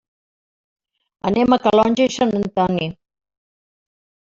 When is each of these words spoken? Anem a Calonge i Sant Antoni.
Anem 1.31 1.57
a 1.57 1.61
Calonge 1.67 2.11
i 2.13 2.17
Sant 2.19 2.37
Antoni. 2.43 2.93